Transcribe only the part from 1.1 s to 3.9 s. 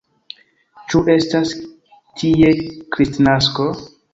estas tie Kristnasko?